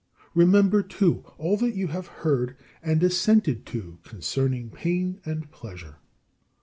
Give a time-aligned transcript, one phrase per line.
[0.33, 5.97] Remember, too, all that you have heard and assented to concerning pain and pleasure.